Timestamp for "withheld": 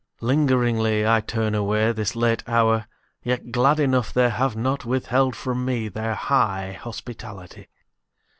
4.83-5.35